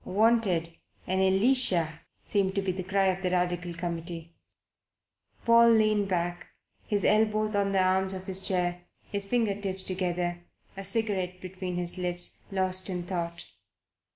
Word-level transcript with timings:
"Wanted: 0.03 0.73
an 1.05 1.19
Elisha," 1.19 1.99
seemed 2.25 2.55
to 2.55 2.61
be 2.63 2.71
the 2.71 2.81
cry 2.81 3.05
of 3.09 3.21
the 3.21 3.29
Radical 3.29 3.71
Committee. 3.75 4.33
Paul 5.45 5.73
leaned 5.73 6.07
back, 6.07 6.47
his 6.87 7.05
elbows 7.05 7.53
on 7.55 7.71
the 7.71 7.83
arms 7.83 8.13
of 8.15 8.25
his 8.25 8.47
chair, 8.47 8.81
his 9.03 9.29
finger 9.29 9.53
tips 9.61 9.83
together, 9.83 10.43
a 10.75 10.83
cigarette 10.83 11.39
between 11.39 11.75
his 11.75 11.99
lips, 11.99 12.39
lost 12.51 12.89
in 12.89 13.03
thought. 13.03 13.45